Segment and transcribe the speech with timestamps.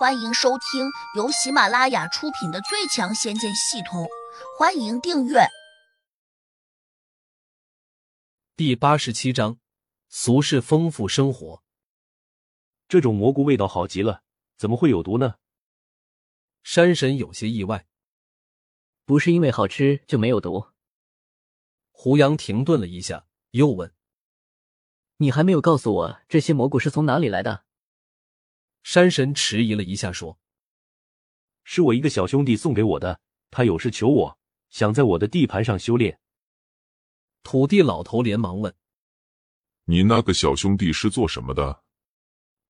[0.00, 4.04] 欢迎收听由喜马拉雅出品的《最强仙剑系统》，
[4.58, 5.40] 欢迎订阅。
[8.56, 9.58] 第八十七章：
[10.08, 11.62] 俗世丰富生活。
[12.88, 14.22] 这种蘑菇味道好极了，
[14.56, 15.34] 怎么会有毒呢？
[16.62, 17.86] 山神有些意外。
[19.04, 20.68] 不是因为好吃就没有毒。
[21.90, 23.94] 胡杨停顿了一下，又问
[25.18, 27.64] ：“你还没有告诉我这些蘑菇是从哪里来的？”
[28.82, 30.38] 山神迟疑了一下，说
[31.64, 34.38] ：“是我一个小兄弟送给我的，他有事求我，
[34.70, 36.18] 想在我的地盘上修炼。”
[37.42, 38.74] 土地老头连忙问
[39.84, 41.82] ：“你那个小兄弟是做什么的？”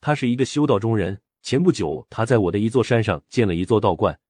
[0.00, 1.22] 他是一个修道中人。
[1.42, 4.20] 前不久，他在我的一座山上建了一座道观，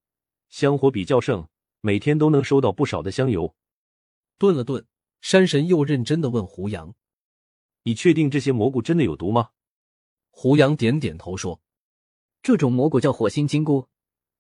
[0.49, 1.49] 香火比较盛，
[1.80, 3.57] 每天都能收到不少的香油。
[4.38, 4.87] 顿了顿，
[5.21, 6.95] 山神又认真的问胡杨
[7.83, 9.51] ：“你确定这些蘑菇真的有毒吗？”
[10.30, 11.60] 胡杨点点头说。
[12.43, 13.89] 这种蘑菇叫火星金菇，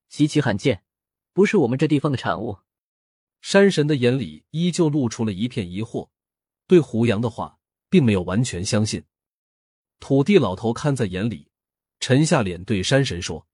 [0.08, 0.82] 极其罕见，
[1.34, 2.58] 不是我们这地方的产物。
[3.42, 6.08] 山神的眼里依旧露出了一片疑惑，
[6.66, 7.58] 对胡杨的话
[7.90, 9.04] 并没有完全相信。
[9.98, 11.50] 土地老头看在眼里，
[12.00, 13.46] 沉下脸对山神说：“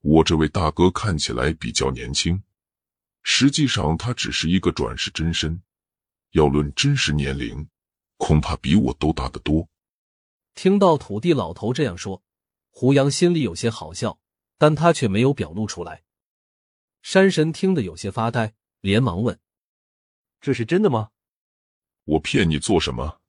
[0.00, 2.42] 我这位大哥看起来比较年轻，
[3.22, 5.62] 实际上他只是一个转世真身，
[6.30, 7.68] 要论真实年龄，
[8.16, 9.68] 恐怕比我都大得多。”
[10.54, 12.22] 听到土地老头这样说。
[12.70, 14.18] 胡杨心里有些好笑，
[14.56, 16.04] 但他却没有表露出来。
[17.02, 19.38] 山神听得有些发呆，连忙问
[20.40, 21.10] ：“这是真的吗
[22.04, 23.20] ？”“我骗你做什么？”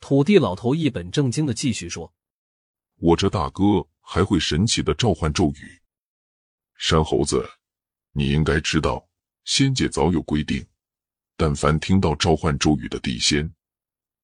[0.00, 2.12] 土地老头一本正经的继续说
[2.98, 5.80] ：“我这大哥还会神奇的召唤咒语。
[6.76, 7.48] 山猴子，
[8.12, 9.08] 你应该知道，
[9.44, 10.64] 仙界早有规定，
[11.36, 13.52] 但凡听到召唤咒语的地仙，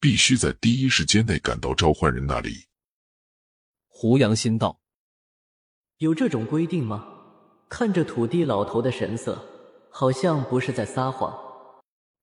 [0.01, 2.67] 必须在第一时间内赶到召唤人那里。”
[4.01, 4.79] 胡杨心道
[5.99, 7.05] ：“有这种规定吗？
[7.69, 9.45] 看着土地老头的神色，
[9.91, 11.37] 好像不是在撒谎。”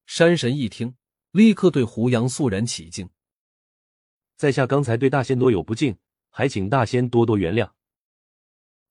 [0.07, 0.95] 山神一听，
[1.31, 3.09] 立刻对胡杨肃然起敬
[4.37, 5.97] ：“在下刚才对大仙多有不敬，
[6.29, 7.71] 还请大仙多多原谅。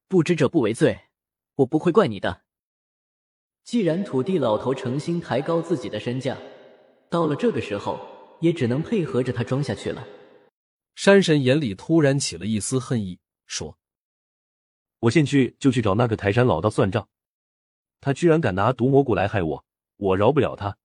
[0.06, 1.04] 不知者不为罪，
[1.54, 2.42] 我不会怪你的。
[3.62, 6.36] 既然土地老头诚心抬高自己的身价，
[7.08, 7.98] 到了这个时候，
[8.42, 10.06] 也只能配合着他装下去了。”
[10.94, 13.78] 山神眼里突然起了一丝恨意，说
[15.00, 17.08] ：“我现去就去找那个台山老道算账，
[18.00, 19.64] 他居然敢拿毒蘑菇来害我，
[19.96, 20.78] 我饶不了他。”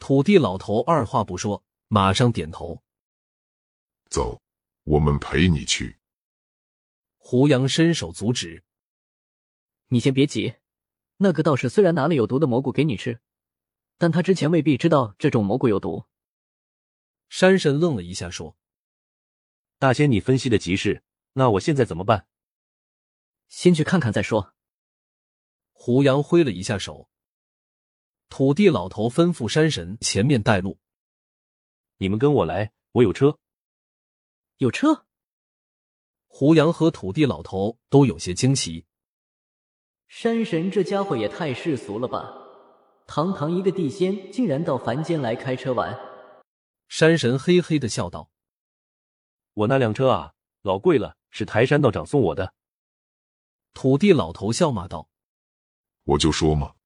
[0.00, 2.82] 土地老头二话不说，马上点头
[4.10, 4.42] ：“走，
[4.84, 5.98] 我们陪你去。”
[7.16, 8.64] 胡杨伸手阻止
[9.88, 10.56] ：“你先别急，
[11.18, 13.20] 那个道士虽然拿了有毒的蘑菇给你吃，
[13.96, 16.04] 但他之前未必知道这种蘑菇有毒。”
[17.30, 18.56] 山神愣了一下，说。
[19.78, 22.26] 大仙，你分析的极是，那我现在怎么办？
[23.48, 24.52] 先去看看再说。
[25.72, 27.08] 胡杨挥了一下手，
[28.28, 30.80] 土地老头吩咐山神前面带路。
[31.98, 33.38] 你们跟我来，我有车。
[34.56, 35.06] 有车？
[36.26, 38.86] 胡杨和土地老头都有些惊奇。
[40.08, 42.34] 山神这家伙也太世俗了吧！
[43.06, 45.96] 堂堂一个地仙，竟然到凡间来开车玩。
[46.88, 48.32] 山神嘿嘿的笑道。
[49.58, 52.54] 我那辆车啊，老贵了，是台山道长送我的。
[53.74, 55.08] 土地老头笑骂道
[56.04, 56.76] ：“我就说嘛，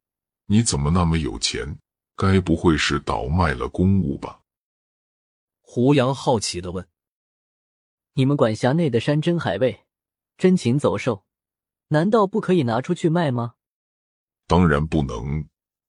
[0.46, 1.78] 你怎么那么有钱？
[2.16, 4.40] 该不会是倒卖了公物吧？”
[5.60, 6.88] 胡杨好奇的问
[8.14, 9.84] ：“你们管辖内的山珍海味、
[10.38, 11.26] 珍禽走兽，
[11.88, 13.56] 难道不可以拿出去卖吗？”
[14.48, 15.46] 当然不能，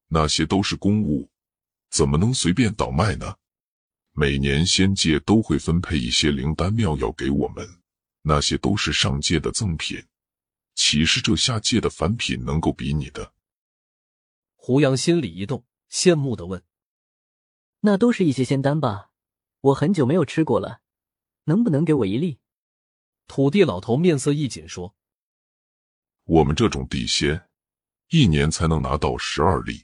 [0.07, 1.29] 那些都是公物，
[1.89, 3.37] 怎么能随便倒卖呢？
[4.15, 7.67] 每年仙界都会分配一些灵丹妙药给我们，
[8.21, 10.05] 那些都是上界的赠品，
[10.75, 13.33] 岂是这下界的凡品能够比拟的？
[14.55, 16.63] 胡杨心里一动，羡慕的问
[17.81, 19.09] ：“那都是一些仙丹吧？
[19.61, 20.81] 我很久没有吃过了，
[21.45, 22.37] 能不能给我一粒？”
[23.25, 24.95] 土地老头面色一紧说
[26.25, 27.49] ：“我们这种地仙，
[28.09, 29.83] 一年才能拿到十二粒，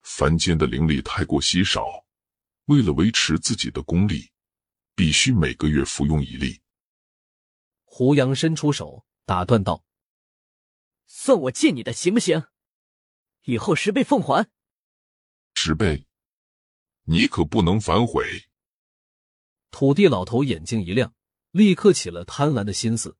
[0.00, 1.84] 凡间的灵力太过稀少。”
[2.66, 4.30] 为了维持自己的功力，
[4.94, 6.60] 必须每个月服用一粒。
[7.84, 9.84] 胡杨伸出手打断道
[11.06, 12.44] ：“算我借你的行不行？
[13.44, 14.50] 以后十倍奉还。”
[15.54, 16.06] 十倍，
[17.04, 18.48] 你可不能反悔。
[19.70, 21.14] 土地老头眼睛一亮，
[21.52, 23.16] 立刻起了贪婪的心思。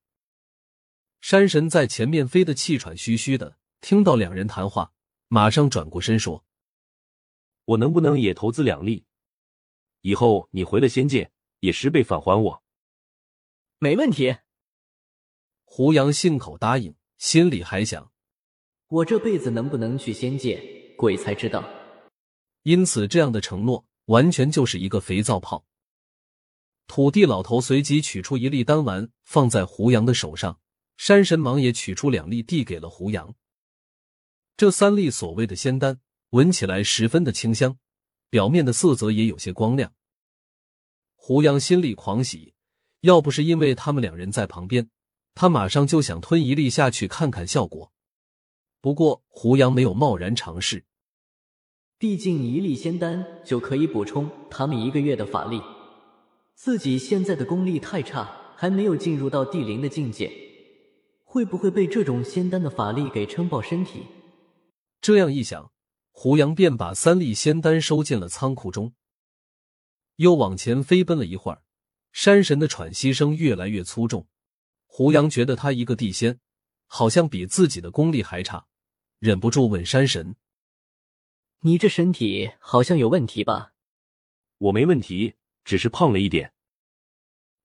[1.20, 4.92] 山神在前面飞得气喘吁吁的，听到两人谈话，
[5.28, 6.44] 马上转过身说
[7.64, 9.05] ：“我能不能也投资两粒？”
[10.06, 12.62] 以后你回了仙界，也十倍返还我。
[13.80, 14.36] 没问题。
[15.64, 18.12] 胡杨信口答应，心里还想：
[18.86, 21.68] 我这辈子能不能去仙界，鬼才知道。
[22.62, 25.66] 因此，这样的承诺完全就是一个肥皂泡。
[26.86, 30.60] 土地老头随即取出一粒丹丸，放在胡杨的手上。
[30.96, 33.34] 山神忙也取出两粒，递给了胡杨。
[34.56, 36.00] 这三粒所谓的仙丹，
[36.30, 37.76] 闻起来十分的清香，
[38.30, 39.92] 表面的色泽也有些光亮。
[41.14, 42.54] 胡杨心里狂喜，
[43.00, 44.88] 要不是因为他们两人在旁边，
[45.34, 47.92] 他马上就想吞一粒下去看看效果。
[48.80, 50.84] 不过胡杨没有贸然尝试，
[51.98, 55.60] 毕竟一粒仙丹就可以补充他们一个月的法力，
[56.54, 60.30] 自己现在的功力太差，还没有进入到地灵的境界，
[61.24, 64.04] 会不会被这种仙丹的法力给撑爆身体？
[65.00, 65.72] 这样一想，
[66.18, 68.94] 胡杨便把三粒仙丹收进了仓库中，
[70.16, 71.62] 又往前飞奔了一会儿。
[72.10, 74.26] 山神的喘息声越来越粗重，
[74.86, 76.40] 胡杨觉得他一个地仙，
[76.86, 78.66] 好像比自己的功力还差，
[79.18, 80.36] 忍不住问山神
[81.60, 83.74] ：“你这身体好像有问题吧
[84.56, 85.34] ？”“我没问题，
[85.66, 86.54] 只是胖了一点。”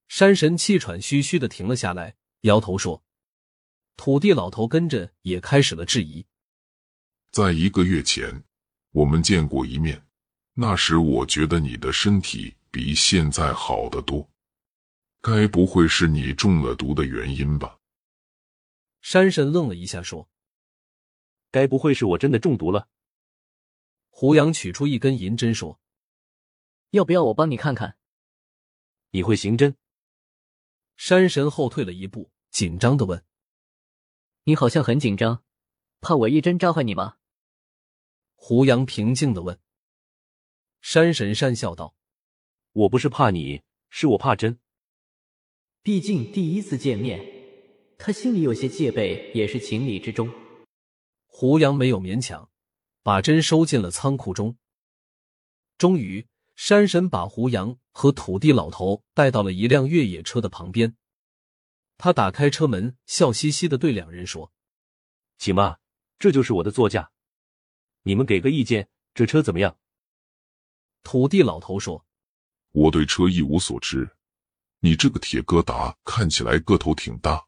[0.10, 3.02] 山神气喘吁吁的停了下来，摇头说
[3.96, 6.26] ：“土地老头跟着也开始了质疑。”
[7.32, 8.44] 在一个月前，
[8.92, 10.06] 我们见过一面。
[10.54, 14.30] 那时我觉得你的身体比现在好得多，
[15.22, 17.80] 该不会是你中了毒的原因吧？
[19.00, 20.30] 山神愣了一下，说
[21.52, 22.90] ：“该不会是我真的中毒了？”
[24.12, 25.80] 胡杨取出一根银针，说
[26.92, 27.98] ：“要不要我帮你看看？”
[29.12, 29.78] 你会行针？
[30.98, 33.24] 山神后退了一步，紧张的问
[34.44, 35.46] ：“你好像很紧张，
[36.02, 37.16] 怕我一针扎坏你吗？”
[38.44, 39.60] 胡杨平静的问
[40.82, 41.94] ：“山神讪笑道，
[42.72, 43.62] 我不是怕你，
[43.92, 44.58] 是我怕针。
[45.84, 47.24] 毕竟第一次见面，
[48.00, 50.28] 他心里有些戒备也是情理之中。”
[51.28, 52.50] 胡杨没有勉强，
[53.04, 54.58] 把针收进了仓库中。
[55.78, 60.96] 终于，山神把胡杨和土地老头带到了一辆越野车的旁边。
[62.00, 64.52] 他打开车门，笑嘻嘻的对两人说
[65.38, 65.80] ：“请吧，
[66.18, 67.12] 这就是我的座驾。”
[68.04, 69.78] 你们给个意见，这车怎么样？
[71.04, 72.06] 土地老头说
[72.74, 74.18] ：“我对车一无所知，
[74.80, 77.46] 你这个铁疙瘩看起来个头挺大，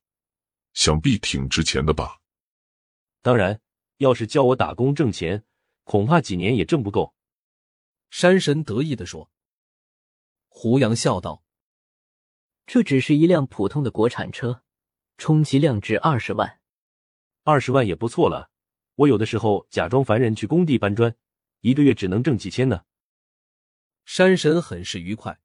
[0.73, 2.19] 想必挺值钱的吧？”
[3.21, 3.61] 当然，
[3.97, 5.43] 要是叫我打工挣钱，
[5.83, 7.15] 恐怕几年也挣不够。”
[8.11, 9.31] 山神得意的说。
[10.49, 11.43] 胡杨笑道
[12.67, 14.61] ：“这只是一辆普通的国产车，
[15.17, 16.59] 充其量值二十万，
[17.43, 18.51] 二十万也不错了。”
[18.95, 21.15] 我有的时候假装凡人去工地搬砖，
[21.61, 22.83] 一个月只能挣几千呢。
[24.05, 25.39] 山神很是愉快，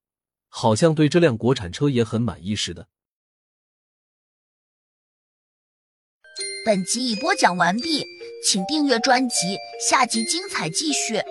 [0.49, 2.89] 好像对这辆国产车也很满意似的。
[6.67, 8.05] 本集已播讲完毕，
[8.45, 9.57] 请订阅专辑，
[9.89, 11.23] 下集精彩继续。